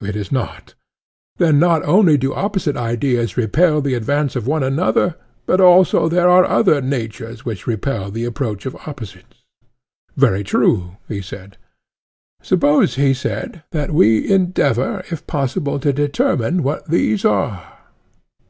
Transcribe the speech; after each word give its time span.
It 0.00 0.16
is 0.16 0.32
not. 0.32 0.72
Then 1.36 1.58
not 1.58 1.84
only 1.84 2.16
do 2.16 2.32
opposite 2.32 2.74
ideas 2.74 3.36
repel 3.36 3.82
the 3.82 3.92
advance 3.92 4.34
of 4.34 4.46
one 4.46 4.62
another, 4.62 5.14
but 5.44 5.60
also 5.60 6.08
there 6.08 6.26
are 6.26 6.46
other 6.46 6.80
natures 6.80 7.44
which 7.44 7.66
repel 7.66 8.10
the 8.10 8.24
approach 8.24 8.64
of 8.64 8.74
opposites. 8.86 9.44
Very 10.16 10.42
true, 10.42 10.96
he 11.06 11.20
said. 11.20 11.58
Suppose, 12.40 12.94
he 12.94 13.12
said, 13.12 13.62
that 13.72 13.90
we 13.92 14.26
endeavour, 14.32 15.04
if 15.10 15.26
possible, 15.26 15.78
to 15.80 15.92
determine 15.92 16.62
what 16.62 16.88
these 16.88 17.26
are. 17.26 17.80